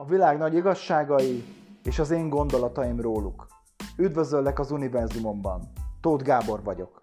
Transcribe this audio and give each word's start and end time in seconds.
a 0.00 0.04
világ 0.04 0.38
nagy 0.38 0.54
igazságai 0.54 1.44
és 1.84 1.98
az 1.98 2.10
én 2.10 2.28
gondolataim 2.28 3.00
róluk. 3.00 3.46
Üdvözöllek 3.96 4.58
az 4.58 4.70
univerzumomban. 4.70 5.72
Tóth 6.00 6.24
Gábor 6.24 6.62
vagyok. 6.62 7.02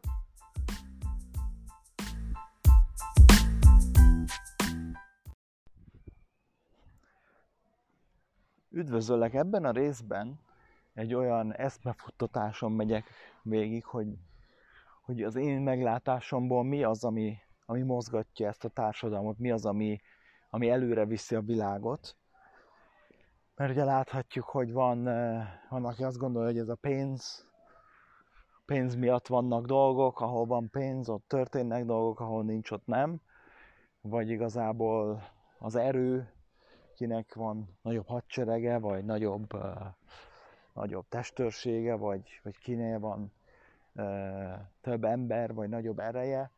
Üdvözöllek 8.69 9.33
ebben 9.33 9.65
a 9.65 9.71
részben 9.71 10.39
egy 10.93 11.13
olyan 11.13 11.53
eszmefuttatáson 11.53 12.71
megyek 12.71 13.05
végig, 13.41 13.85
hogy, 13.85 14.17
hogy 15.01 15.23
az 15.23 15.35
én 15.35 15.61
meglátásomból 15.61 16.63
mi 16.63 16.83
az, 16.83 17.03
ami, 17.03 17.37
ami 17.65 17.81
mozgatja 17.81 18.47
ezt 18.47 18.65
a 18.65 18.69
társadalmat, 18.69 19.37
mi 19.37 19.51
az, 19.51 19.65
ami, 19.65 20.01
ami 20.49 20.69
előre 20.69 21.05
viszi 21.05 21.35
a 21.35 21.41
világot. 21.41 22.15
Mert 23.55 23.71
ugye 23.71 23.83
láthatjuk, 23.83 24.45
hogy 24.45 24.73
van, 24.73 25.03
van 25.69 25.85
aki 25.85 26.03
azt 26.03 26.17
gondolja, 26.17 26.49
hogy 26.49 26.59
ez 26.59 26.69
a 26.69 26.75
pénz, 26.75 27.47
pénz 28.65 28.95
miatt 28.95 29.27
vannak 29.27 29.65
dolgok, 29.65 30.21
ahol 30.21 30.45
van 30.45 30.69
pénz, 30.69 31.09
ott 31.09 31.27
történnek 31.27 31.85
dolgok, 31.85 32.19
ahol 32.19 32.43
nincs, 32.43 32.71
ott 32.71 32.85
nem. 32.85 33.21
Vagy 34.01 34.29
igazából 34.29 35.21
az 35.59 35.75
erő, 35.75 36.33
kinek 36.95 37.33
van 37.33 37.77
nagyobb 37.81 38.07
hadserege, 38.07 38.77
vagy 38.77 39.05
nagyobb, 39.05 39.47
nagyobb 40.73 41.05
testőrsége, 41.09 41.95
vagy, 41.95 42.39
vagy 42.43 42.57
kinél 42.57 42.99
van 42.99 43.33
több 44.81 45.03
ember, 45.03 45.53
vagy 45.53 45.69
nagyobb 45.69 45.99
ereje, 45.99 46.51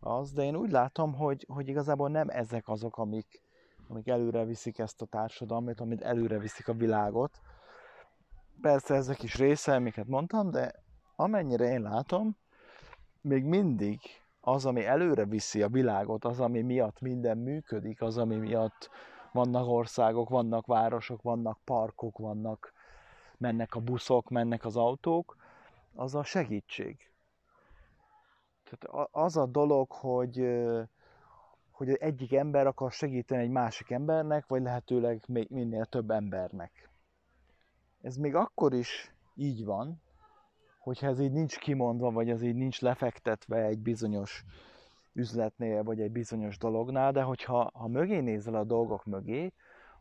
az, 0.00 0.32
de 0.32 0.42
én 0.42 0.56
úgy 0.56 0.70
látom, 0.70 1.14
hogy, 1.14 1.46
hogy 1.48 1.68
igazából 1.68 2.08
nem 2.08 2.28
ezek 2.28 2.68
azok, 2.68 2.96
amik, 2.96 3.40
amik 3.88 4.08
előre 4.08 4.44
viszik 4.44 4.78
ezt 4.78 5.02
a 5.02 5.06
társadalmat, 5.06 5.80
amit 5.80 6.02
előre 6.02 6.38
viszik 6.38 6.68
a 6.68 6.72
világot. 6.72 7.40
Persze 8.60 8.94
ezek 8.94 9.22
is 9.22 9.36
része, 9.36 9.74
amiket 9.74 10.06
mondtam, 10.06 10.50
de 10.50 10.74
amennyire 11.16 11.64
én 11.64 11.82
látom, 11.82 12.36
még 13.20 13.44
mindig 13.44 14.00
az, 14.40 14.66
ami 14.66 14.84
előre 14.84 15.24
viszi 15.24 15.62
a 15.62 15.68
világot, 15.68 16.24
az, 16.24 16.40
ami 16.40 16.62
miatt 16.62 17.00
minden 17.00 17.38
működik, 17.38 18.02
az, 18.02 18.18
ami 18.18 18.36
miatt 18.36 18.90
vannak 19.32 19.66
országok, 19.66 20.28
vannak 20.28 20.66
városok, 20.66 21.22
vannak 21.22 21.58
parkok, 21.64 22.18
vannak, 22.18 22.72
mennek 23.38 23.74
a 23.74 23.80
buszok, 23.80 24.28
mennek 24.28 24.64
az 24.64 24.76
autók, 24.76 25.36
az 25.94 26.14
a 26.14 26.24
segítség. 26.24 27.10
Tehát 28.64 29.08
az 29.10 29.36
a 29.36 29.46
dolog, 29.46 29.92
hogy, 29.92 30.38
hogy 31.76 31.94
egyik 31.94 32.32
ember 32.32 32.66
akar 32.66 32.92
segíteni 32.92 33.42
egy 33.42 33.50
másik 33.50 33.90
embernek, 33.90 34.46
vagy 34.46 34.62
lehetőleg 34.62 35.24
még 35.28 35.46
minél 35.50 35.84
több 35.84 36.10
embernek. 36.10 36.90
Ez 38.00 38.16
még 38.16 38.34
akkor 38.34 38.74
is 38.74 39.14
így 39.34 39.64
van, 39.64 40.02
hogyha 40.78 41.06
ez 41.06 41.20
így 41.20 41.32
nincs 41.32 41.58
kimondva, 41.58 42.10
vagy 42.10 42.30
ez 42.30 42.42
így 42.42 42.54
nincs 42.54 42.80
lefektetve 42.80 43.64
egy 43.64 43.78
bizonyos 43.78 44.44
üzletnél, 45.12 45.82
vagy 45.82 46.00
egy 46.00 46.12
bizonyos 46.12 46.58
dolognál, 46.58 47.12
de 47.12 47.22
hogyha 47.22 47.70
ha 47.74 47.88
mögé 47.88 48.20
nézel 48.20 48.54
a 48.54 48.64
dolgok 48.64 49.04
mögé, 49.04 49.52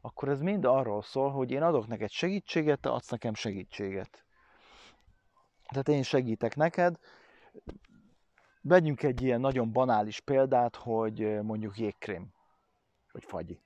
akkor 0.01 0.29
ez 0.29 0.41
mind 0.41 0.65
arról 0.65 1.01
szól, 1.01 1.31
hogy 1.31 1.51
én 1.51 1.61
adok 1.61 1.87
neked 1.87 2.09
segítséget, 2.09 2.79
te 2.79 2.89
adsz 2.89 3.09
nekem 3.09 3.33
segítséget. 3.33 4.25
Tehát 5.67 5.87
én 5.87 6.03
segítek 6.03 6.55
neked. 6.55 6.99
Vegyünk 8.67 9.03
egy 9.03 9.21
ilyen 9.21 9.39
nagyon 9.39 9.71
banális 9.71 10.19
példát, 10.19 10.75
hogy 10.75 11.41
mondjuk 11.41 11.77
jégkrém, 11.77 12.33
vagy 13.11 13.23
fagyi. 13.23 13.59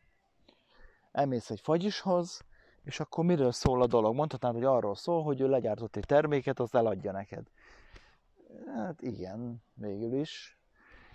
Elmész 1.11 1.49
egy 1.49 1.59
fagyishoz, 1.59 2.41
és 2.83 2.99
akkor 2.99 3.25
miről 3.25 3.51
szól 3.51 3.81
a 3.81 3.87
dolog? 3.87 4.15
Mondhatnád, 4.15 4.53
hogy 4.53 4.63
arról 4.63 4.95
szól, 4.95 5.23
hogy 5.23 5.41
ő 5.41 5.47
legyártott 5.47 5.95
egy 5.95 6.05
terméket, 6.05 6.59
az 6.59 6.75
eladja 6.75 7.11
neked. 7.11 7.47
Hát 8.75 9.01
igen, 9.01 9.63
végül 9.73 10.13
is 10.13 10.59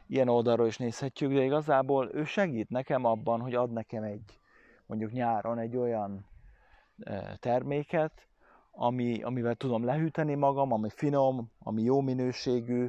ilyen 0.07 0.29
oldalról 0.29 0.67
is 0.67 0.79
nézhetjük, 0.79 1.33
de 1.33 1.43
igazából 1.43 2.11
ő 2.15 2.25
segít 2.25 2.69
nekem 2.69 3.05
abban, 3.05 3.41
hogy 3.41 3.55
ad 3.55 3.73
nekem 3.73 4.03
egy, 4.03 4.39
mondjuk 4.87 5.13
nyáron 5.13 5.59
egy 5.59 5.77
olyan 5.77 6.27
terméket, 7.39 8.29
ami, 8.71 9.23
amivel 9.23 9.55
tudom 9.55 9.85
lehűteni 9.85 10.35
magam, 10.35 10.73
ami 10.73 10.91
finom, 10.91 11.51
ami 11.59 11.83
jó 11.83 12.01
minőségű, 12.01 12.89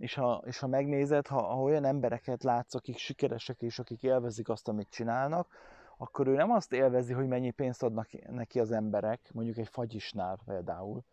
és 0.00 0.14
ha, 0.14 0.42
és 0.44 0.58
ha 0.58 0.66
megnézed, 0.66 1.26
ha, 1.26 1.42
ha 1.42 1.62
olyan 1.62 1.84
embereket 1.84 2.42
látsz, 2.42 2.74
akik 2.74 2.96
sikeresek 2.96 3.62
és 3.62 3.78
akik 3.78 4.02
élvezik 4.02 4.48
azt, 4.48 4.68
amit 4.68 4.90
csinálnak, 4.90 5.48
akkor 5.96 6.26
ő 6.26 6.34
nem 6.34 6.50
azt 6.50 6.72
élvezi, 6.72 7.12
hogy 7.12 7.26
mennyi 7.26 7.50
pénzt 7.50 7.82
adnak 7.82 8.08
neki 8.30 8.60
az 8.60 8.72
emberek, 8.72 9.30
mondjuk 9.32 9.56
egy 9.56 9.68
fagyisnál 9.68 10.38
például, 10.44 11.04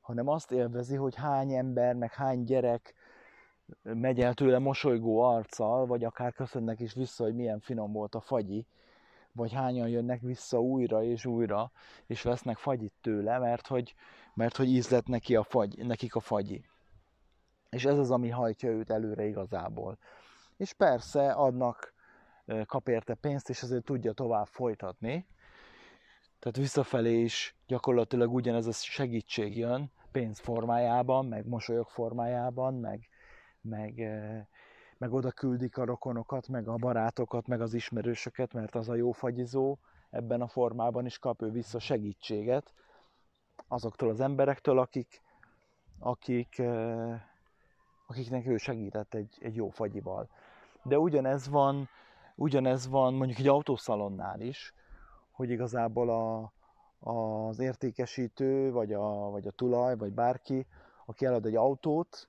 hanem 0.00 0.28
azt 0.28 0.52
élvezi, 0.52 0.96
hogy 0.96 1.14
hány 1.14 1.52
ember, 1.52 1.94
meg 1.94 2.12
hány 2.12 2.44
gyerek 2.44 2.94
megy 3.82 4.20
el 4.20 4.34
tőle 4.34 4.58
mosolygó 4.58 5.20
arccal, 5.20 5.86
vagy 5.86 6.04
akár 6.04 6.32
köszönnek 6.32 6.80
is 6.80 6.94
vissza, 6.94 7.24
hogy 7.24 7.34
milyen 7.34 7.60
finom 7.60 7.92
volt 7.92 8.14
a 8.14 8.20
fagyi, 8.20 8.66
vagy 9.32 9.52
hányan 9.52 9.88
jönnek 9.88 10.20
vissza 10.20 10.60
újra 10.60 11.02
és 11.02 11.24
újra, 11.24 11.70
és 12.06 12.22
vesznek 12.22 12.56
fagyit 12.56 12.92
tőle, 13.00 13.38
mert 13.38 13.66
hogy, 13.66 13.94
mert 14.34 14.56
hogy 14.56 14.68
ízlet 14.68 15.06
neki 15.06 15.36
a 15.36 15.42
fagy, 15.42 15.86
nekik 15.86 16.14
a 16.14 16.20
fagyi. 16.20 16.64
És 17.72 17.84
ez 17.84 17.98
az, 17.98 18.10
ami 18.10 18.28
hajtja 18.28 18.70
őt 18.70 18.90
előre 18.90 19.24
igazából. 19.24 19.98
És 20.56 20.72
persze 20.72 21.32
adnak, 21.32 21.94
kap 22.66 22.88
érte 22.88 23.14
pénzt, 23.14 23.48
és 23.48 23.62
azért 23.62 23.84
tudja 23.84 24.12
tovább 24.12 24.46
folytatni. 24.46 25.26
Tehát 26.38 26.56
visszafelé 26.56 27.20
is 27.20 27.56
gyakorlatilag 27.66 28.34
ugyanez 28.34 28.66
a 28.66 28.72
segítség 28.72 29.56
jön, 29.56 29.92
pénz 30.10 30.38
formájában, 30.38 31.26
meg 31.26 31.46
mosolyok 31.46 31.90
formájában, 31.90 32.74
meg 32.74 33.08
meg, 33.62 33.94
meg 34.98 35.12
oda 35.12 35.30
küldik 35.30 35.78
a 35.78 35.84
rokonokat, 35.84 36.48
meg 36.48 36.68
a 36.68 36.74
barátokat, 36.74 37.46
meg 37.46 37.60
az 37.60 37.74
ismerősöket, 37.74 38.52
mert 38.52 38.74
az 38.74 38.88
a 38.88 38.94
jó 38.94 39.12
fagyizó 39.12 39.78
ebben 40.10 40.40
a 40.40 40.48
formában 40.48 41.06
is 41.06 41.18
kap 41.18 41.42
ő 41.42 41.50
vissza 41.50 41.78
segítséget 41.78 42.74
azoktól 43.68 44.08
az 44.08 44.20
emberektől, 44.20 44.78
akik, 44.78 45.22
akik, 45.98 46.62
akiknek 48.12 48.46
ő 48.46 48.56
segített 48.56 49.14
egy, 49.14 49.38
egy 49.40 49.54
jó 49.54 49.68
fagyival. 49.68 50.28
De 50.82 50.98
ugyanez 50.98 51.48
van, 51.48 51.88
ugyanez 52.34 52.88
van 52.88 53.14
mondjuk 53.14 53.38
egy 53.38 53.48
autószalonnál 53.48 54.40
is, 54.40 54.74
hogy 55.30 55.50
igazából 55.50 56.10
a, 56.10 56.52
az 57.10 57.58
értékesítő, 57.58 58.72
vagy 58.72 58.92
a, 58.92 59.30
vagy 59.30 59.46
a 59.46 59.50
tulaj, 59.50 59.96
vagy 59.96 60.12
bárki, 60.12 60.66
aki 61.06 61.24
elad 61.24 61.46
egy 61.46 61.56
autót, 61.56 62.28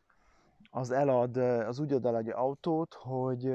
az 0.72 0.92
elad, 0.92 1.38
az 1.38 1.80
úgy 1.80 1.94
ad 1.94 2.06
el 2.06 2.18
egy 2.18 2.30
autót, 2.30 2.94
hogy, 2.94 3.54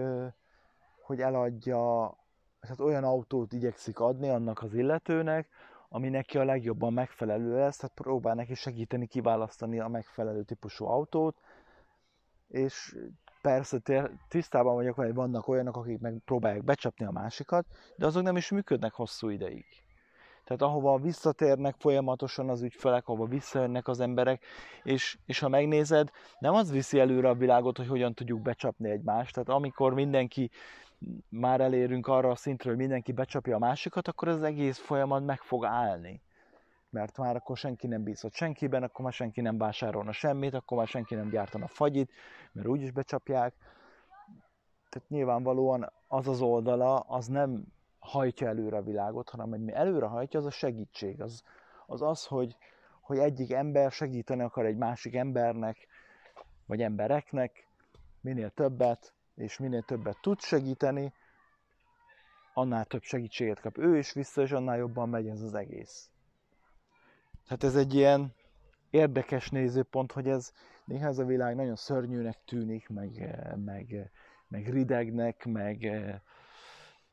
hogy 1.02 1.20
eladja, 1.20 2.14
tehát 2.60 2.80
olyan 2.80 3.04
autót 3.04 3.52
igyekszik 3.52 4.00
adni 4.00 4.28
annak 4.28 4.62
az 4.62 4.74
illetőnek, 4.74 5.48
ami 5.88 6.08
neki 6.08 6.38
a 6.38 6.44
legjobban 6.44 6.92
megfelelő 6.92 7.54
lesz, 7.54 7.76
tehát 7.76 7.94
próbál 7.94 8.34
neki 8.34 8.54
segíteni 8.54 9.06
kiválasztani 9.06 9.80
a 9.80 9.88
megfelelő 9.88 10.42
típusú 10.42 10.84
autót, 10.84 11.36
és 12.48 12.96
persze 13.42 13.78
tisztában 14.28 14.74
vagyok, 14.74 14.94
hogy 14.94 15.14
vannak 15.14 15.48
olyanok, 15.48 15.76
akik 15.76 15.98
meg 15.98 16.18
próbálják 16.24 16.64
becsapni 16.64 17.04
a 17.06 17.10
másikat, 17.10 17.66
de 17.96 18.06
azok 18.06 18.22
nem 18.22 18.36
is 18.36 18.50
működnek 18.50 18.92
hosszú 18.92 19.28
ideig. 19.28 19.64
Tehát 20.44 20.62
ahova 20.62 20.98
visszatérnek 20.98 21.74
folyamatosan 21.78 22.48
az 22.48 22.62
ügyfelek, 22.62 23.08
ahova 23.08 23.26
visszajönnek 23.26 23.88
az 23.88 24.00
emberek, 24.00 24.44
és, 24.82 25.18
és 25.26 25.38
ha 25.38 25.48
megnézed, 25.48 26.10
nem 26.38 26.54
az 26.54 26.70
viszi 26.70 26.98
előre 26.98 27.28
a 27.28 27.34
világot, 27.34 27.76
hogy 27.76 27.86
hogyan 27.86 28.14
tudjuk 28.14 28.40
becsapni 28.40 28.90
egymást. 28.90 29.34
Tehát 29.34 29.48
amikor 29.48 29.94
mindenki 29.94 30.50
már 31.28 31.60
elérünk 31.60 32.06
arra 32.06 32.30
a 32.30 32.36
szintre, 32.36 32.68
hogy 32.68 32.78
mindenki 32.78 33.12
becsapja 33.12 33.56
a 33.56 33.58
másikat, 33.58 34.08
akkor 34.08 34.28
az 34.28 34.42
egész 34.42 34.78
folyamat 34.78 35.24
meg 35.24 35.40
fog 35.40 35.64
állni. 35.64 36.22
Mert 36.90 37.16
már 37.16 37.36
akkor 37.36 37.56
senki 37.56 37.86
nem 37.86 38.02
bízott 38.02 38.34
senkiben, 38.34 38.82
akkor 38.82 39.04
már 39.04 39.12
senki 39.12 39.40
nem 39.40 39.58
vásárolna 39.58 40.12
semmit, 40.12 40.54
akkor 40.54 40.78
már 40.78 40.86
senki 40.86 41.14
nem 41.14 41.28
gyártana 41.28 41.66
fagyit, 41.66 42.12
mert 42.52 42.68
úgyis 42.68 42.90
becsapják. 42.90 43.54
Tehát 44.88 45.08
nyilvánvalóan 45.08 45.92
az 46.06 46.28
az 46.28 46.40
oldala, 46.40 46.98
az 46.98 47.26
nem 47.26 47.64
hajtja 47.98 48.48
előre 48.48 48.76
a 48.76 48.82
világot, 48.82 49.28
hanem 49.28 49.48
hogy 49.48 49.60
mi 49.60 49.72
előre 49.72 50.06
hajtja, 50.06 50.40
az 50.40 50.46
a 50.46 50.50
segítség. 50.50 51.20
Az 51.20 51.42
az, 51.90 52.02
az 52.02 52.26
hogy, 52.26 52.56
hogy 53.00 53.18
egyik 53.18 53.52
ember 53.52 53.90
segíteni 53.90 54.42
akar 54.42 54.66
egy 54.66 54.76
másik 54.76 55.14
embernek, 55.14 55.86
vagy 56.66 56.82
embereknek, 56.82 57.66
minél 58.20 58.50
többet, 58.50 59.12
és 59.34 59.58
minél 59.58 59.82
többet 59.82 60.18
tud 60.20 60.40
segíteni, 60.40 61.12
annál 62.54 62.84
több 62.84 63.02
segítséget 63.02 63.60
kap 63.60 63.78
ő 63.78 63.98
is 63.98 64.12
vissza, 64.12 64.42
és 64.42 64.52
annál 64.52 64.76
jobban 64.76 65.08
megy 65.08 65.26
ez 65.26 65.40
az 65.42 65.54
egész. 65.54 66.10
Tehát 67.48 67.64
ez 67.64 67.76
egy 67.76 67.94
ilyen 67.94 68.34
érdekes 68.90 69.50
nézőpont, 69.50 70.12
hogy 70.12 70.28
ez 70.28 70.52
néha 70.84 71.06
ez 71.06 71.18
a 71.18 71.24
világ 71.24 71.54
nagyon 71.54 71.76
szörnyűnek 71.76 72.38
tűnik, 72.44 72.88
meg, 72.88 73.38
meg, 73.64 74.10
meg 74.48 74.68
ridegnek, 74.68 75.44
meg, 75.44 75.78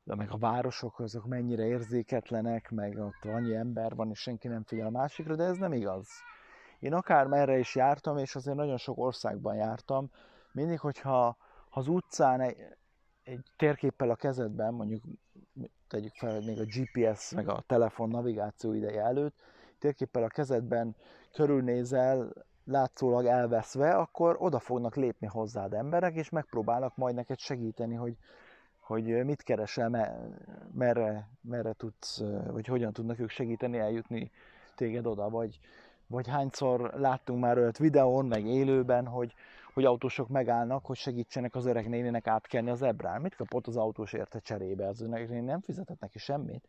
de 0.03 0.15
meg 0.15 0.31
a 0.31 0.37
városok 0.37 0.99
azok 0.99 1.25
mennyire 1.25 1.65
érzéketlenek, 1.65 2.69
meg 2.69 2.97
ott 2.97 3.25
annyi 3.25 3.55
ember 3.55 3.95
van, 3.95 4.09
és 4.09 4.19
senki 4.19 4.47
nem 4.47 4.63
figyel 4.63 4.87
a 4.87 4.89
másikra, 4.89 5.35
de 5.35 5.43
ez 5.43 5.57
nem 5.57 5.73
igaz. 5.73 6.07
Én 6.79 6.93
akár 6.93 7.27
merre 7.27 7.57
is 7.57 7.75
jártam, 7.75 8.17
és 8.17 8.35
azért 8.35 8.57
nagyon 8.57 8.77
sok 8.77 8.97
országban 8.97 9.55
jártam, 9.55 10.11
mindig, 10.51 10.79
hogyha 10.79 11.37
ha 11.69 11.79
az 11.79 11.87
utcán 11.87 12.41
egy, 12.41 12.57
egy 13.23 13.45
térképpel 13.55 14.09
a 14.09 14.15
kezedben, 14.15 14.73
mondjuk 14.73 15.03
tegyük 15.87 16.13
fel, 16.13 16.41
még 16.41 16.59
a 16.59 16.65
GPS, 16.65 17.31
meg 17.31 17.47
a 17.47 17.63
telefon 17.67 18.09
navigáció 18.09 18.73
ideje 18.73 19.01
előtt, 19.01 19.35
térképpel 19.79 20.23
a 20.23 20.27
kezedben 20.27 20.95
körülnézel, 21.33 22.33
látszólag 22.65 23.25
elveszve, 23.25 23.95
akkor 23.95 24.35
oda 24.39 24.59
fognak 24.59 24.95
lépni 24.95 25.27
hozzád 25.27 25.73
emberek, 25.73 26.15
és 26.15 26.29
megpróbálnak 26.29 26.95
majd 26.95 27.15
neked 27.15 27.39
segíteni, 27.39 27.95
hogy, 27.95 28.17
hogy 28.79 29.25
mit 29.25 29.43
keresel, 29.43 29.89
merre, 30.73 31.29
merre 31.41 31.73
tudsz, 31.73 32.23
vagy 32.51 32.65
hogyan 32.65 32.93
tudnak 32.93 33.19
ők 33.19 33.29
segíteni 33.29 33.77
eljutni 33.77 34.31
téged 34.75 35.05
oda, 35.05 35.29
vagy, 35.29 35.59
vagy 36.07 36.27
hányszor 36.27 36.93
láttunk 36.93 37.39
már 37.41 37.57
olyat 37.57 37.77
videón, 37.77 38.25
meg 38.25 38.45
élőben, 38.45 39.07
hogy, 39.07 39.33
hogy 39.73 39.85
autósok 39.85 40.27
megállnak, 40.27 40.85
hogy 40.85 40.97
segítsenek 40.97 41.55
az 41.55 41.65
öreg 41.65 41.89
nénének 41.89 42.27
átkelni 42.27 42.69
az 42.69 42.81
ebrán. 42.81 43.21
Mit 43.21 43.35
kapott 43.35 43.67
az 43.67 43.77
autós 43.77 44.13
érte 44.13 44.39
cserébe? 44.39 44.87
Az 44.87 45.01
öreg 45.01 45.29
néni 45.29 45.45
nem 45.45 45.61
fizetett 45.61 45.99
neki 45.99 46.19
semmit. 46.19 46.67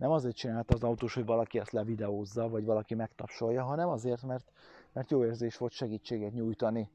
Nem 0.00 0.10
azért 0.10 0.36
csinálta 0.36 0.74
az 0.74 0.82
autós, 0.82 1.14
hogy 1.14 1.24
valaki 1.24 1.58
ezt 1.58 1.72
levideózza, 1.72 2.48
vagy 2.48 2.64
valaki 2.64 2.94
megtapsolja, 2.94 3.62
hanem 3.62 3.88
azért, 3.88 4.22
mert, 4.22 4.52
mert 4.92 5.10
jó 5.10 5.24
érzés 5.24 5.56
volt 5.56 5.72
segítséget 5.72 6.32
nyújtani. 6.32 6.90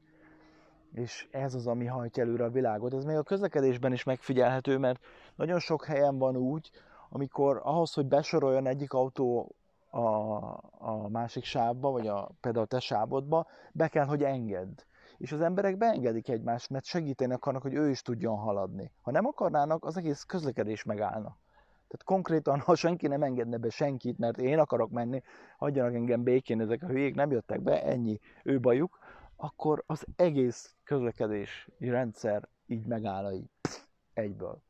És 0.92 1.28
ez 1.30 1.54
az, 1.54 1.66
ami 1.66 1.86
hajtja 1.86 2.22
előre 2.22 2.44
a 2.44 2.50
világot. 2.50 2.94
Ez 2.94 3.04
még 3.04 3.16
a 3.16 3.22
közlekedésben 3.22 3.92
is 3.92 4.04
megfigyelhető, 4.04 4.78
mert 4.78 5.00
nagyon 5.34 5.58
sok 5.58 5.84
helyen 5.84 6.18
van 6.18 6.36
úgy, 6.36 6.70
amikor 7.08 7.60
ahhoz, 7.62 7.92
hogy 7.92 8.06
besoroljon 8.06 8.66
egyik 8.66 8.92
autó 8.92 9.54
a, 9.90 10.00
a 10.78 11.08
másik 11.08 11.44
sávba, 11.44 11.90
vagy 11.90 12.06
a, 12.06 12.30
például 12.40 12.64
a 12.64 12.68
te 12.68 12.80
sávodba, 12.80 13.46
be 13.72 13.88
kell, 13.88 14.06
hogy 14.06 14.22
engedd 14.22 14.82
és 15.18 15.32
az 15.32 15.40
emberek 15.40 15.76
beengedik 15.76 16.28
egymást, 16.28 16.70
mert 16.70 16.84
segíteni 16.84 17.32
akarnak, 17.32 17.62
hogy 17.62 17.74
ő 17.74 17.90
is 17.90 18.02
tudjon 18.02 18.36
haladni. 18.36 18.92
Ha 19.00 19.10
nem 19.10 19.26
akarnának, 19.26 19.84
az 19.84 19.96
egész 19.96 20.22
közlekedés 20.22 20.84
megállna. 20.84 21.36
Tehát 21.96 22.04
konkrétan, 22.20 22.60
ha 22.60 22.74
senki 22.74 23.06
nem 23.06 23.22
engedne 23.22 23.56
be 23.56 23.70
senkit, 23.70 24.18
mert 24.18 24.38
én 24.38 24.58
akarok 24.58 24.90
menni, 24.90 25.22
hagyjanak 25.58 25.94
engem 25.94 26.22
békén, 26.22 26.60
ezek 26.60 26.82
a 26.82 26.86
hülyék 26.86 27.14
nem 27.14 27.30
jöttek 27.30 27.60
be, 27.60 27.82
ennyi 27.82 28.20
ő 28.42 28.60
bajuk, 28.60 28.98
akkor 29.36 29.82
az 29.86 30.06
egész 30.16 30.74
közlekedési 30.84 31.70
rendszer 31.78 32.48
így 32.66 32.86
megáll 32.86 33.32
így 33.32 33.50
egyből. 34.14 34.62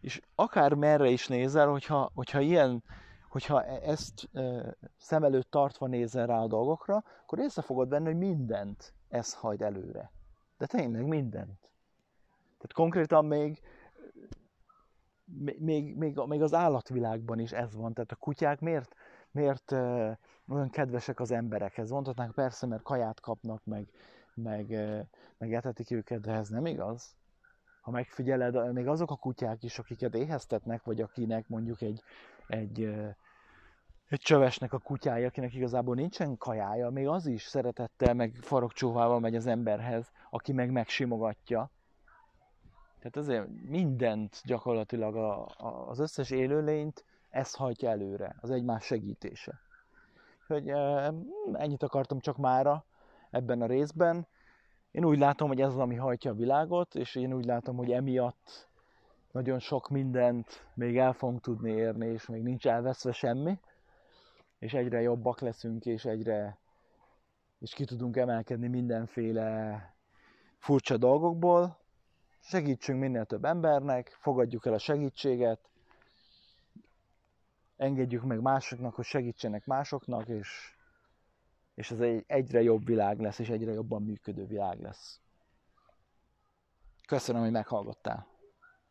És 0.00 0.20
akár 0.34 0.74
merre 0.74 1.08
is 1.08 1.26
nézel, 1.26 1.68
hogyha, 1.68 2.10
hogyha 2.14 2.40
ilyen, 2.40 2.84
hogyha 3.28 3.64
e- 3.64 3.90
ezt 3.90 4.28
e, 4.32 4.74
szem 4.96 5.24
előtt 5.24 5.50
tartva 5.50 5.86
nézel 5.86 6.26
rá 6.26 6.38
a 6.38 6.46
dolgokra, 6.46 7.04
akkor 7.22 7.38
észre 7.38 7.62
fogod 7.62 7.88
venni, 7.88 8.04
hogy 8.04 8.18
mindent 8.18 8.92
ez 9.08 9.34
hajt 9.34 9.62
előre. 9.62 10.10
De 10.58 10.66
tényleg 10.66 11.06
mindent. 11.06 11.58
Tehát 12.58 12.72
konkrétan 12.72 13.24
még, 13.24 13.60
még, 15.58 15.96
még, 15.96 16.20
még 16.26 16.42
az 16.42 16.54
állatvilágban 16.54 17.38
is 17.38 17.52
ez 17.52 17.74
van. 17.74 17.92
Tehát 17.92 18.12
a 18.12 18.16
kutyák 18.16 18.60
miért, 18.60 18.94
miért 19.30 19.72
uh, 19.72 20.16
olyan 20.48 20.70
kedvesek 20.70 21.20
az 21.20 21.30
emberekhez? 21.30 21.90
Mondhatnánk 21.90 22.34
persze, 22.34 22.66
mert 22.66 22.82
kaját 22.82 23.20
kapnak, 23.20 23.64
meg, 23.64 23.88
meg, 24.34 24.66
uh, 24.68 25.00
meg 25.38 25.54
etetik 25.54 25.90
őket, 25.90 26.20
de 26.20 26.32
ez 26.32 26.48
nem 26.48 26.66
igaz. 26.66 27.16
Ha 27.80 27.90
megfigyeled, 27.90 28.72
még 28.72 28.86
azok 28.86 29.10
a 29.10 29.16
kutyák 29.16 29.62
is, 29.62 29.78
akiket 29.78 30.14
éheztetnek, 30.14 30.84
vagy 30.84 31.00
akinek 31.00 31.48
mondjuk 31.48 31.80
egy, 31.80 32.02
egy 32.46 32.80
uh, 32.80 33.08
egy 34.08 34.20
csövesnek 34.20 34.72
a 34.72 34.78
kutyája, 34.78 35.26
akinek 35.26 35.54
igazából 35.54 35.94
nincsen 35.94 36.36
kajája, 36.36 36.90
még 36.90 37.06
az 37.06 37.26
is 37.26 37.42
szeretettel, 37.42 38.14
meg 38.14 38.34
farokcsóvával 38.40 39.20
megy 39.20 39.36
az 39.36 39.46
emberhez, 39.46 40.12
aki 40.30 40.52
meg 40.52 40.70
megsimogatja. 40.70 41.70
Tehát 42.98 43.16
azért 43.16 43.46
mindent 43.68 44.42
gyakorlatilag 44.44 45.16
a, 45.16 45.46
a, 45.46 45.88
az 45.88 45.98
összes 45.98 46.30
élőlényt 46.30 47.04
ez 47.30 47.54
hajtja 47.54 47.90
előre, 47.90 48.36
az 48.40 48.50
egymás 48.50 48.84
segítése. 48.84 49.60
Hogy 50.46 50.68
e, 50.68 51.12
ennyit 51.52 51.82
akartam 51.82 52.20
csak 52.20 52.36
mára 52.36 52.84
ebben 53.30 53.62
a 53.62 53.66
részben. 53.66 54.26
Én 54.90 55.04
úgy 55.04 55.18
látom, 55.18 55.48
hogy 55.48 55.60
ez 55.60 55.68
az, 55.68 55.78
ami 55.78 55.94
hajtja 55.94 56.30
a 56.30 56.34
világot, 56.34 56.94
és 56.94 57.14
én 57.14 57.32
úgy 57.32 57.44
látom, 57.44 57.76
hogy 57.76 57.92
emiatt 57.92 58.68
nagyon 59.32 59.58
sok 59.58 59.88
mindent 59.88 60.66
még 60.74 60.98
el 60.98 61.12
fogunk 61.12 61.40
tudni 61.40 61.70
érni, 61.70 62.06
és 62.06 62.26
még 62.26 62.42
nincs 62.42 62.66
elveszve 62.66 63.12
semmi 63.12 63.58
és 64.58 64.74
egyre 64.74 65.00
jobbak 65.00 65.40
leszünk, 65.40 65.86
és 65.86 66.04
egyre 66.04 66.58
és 67.58 67.74
ki 67.74 67.84
tudunk 67.84 68.16
emelkedni 68.16 68.68
mindenféle 68.68 69.80
furcsa 70.58 70.96
dolgokból. 70.96 71.78
Segítsünk 72.48 73.00
minél 73.00 73.24
több 73.24 73.44
embernek, 73.44 74.16
fogadjuk 74.20 74.66
el 74.66 74.72
a 74.72 74.78
segítséget, 74.78 75.60
engedjük 77.76 78.22
meg 78.22 78.40
másoknak, 78.40 78.94
hogy 78.94 79.04
segítsenek 79.04 79.66
másoknak, 79.66 80.28
és, 80.28 80.74
és 81.74 81.90
ez 81.90 82.00
egy 82.00 82.24
egyre 82.26 82.62
jobb 82.62 82.84
világ 82.84 83.20
lesz, 83.20 83.38
és 83.38 83.48
egyre 83.48 83.72
jobban 83.72 84.02
működő 84.02 84.46
világ 84.46 84.80
lesz. 84.80 85.20
Köszönöm, 87.06 87.42
hogy 87.42 87.50
meghallgattál. 87.50 88.26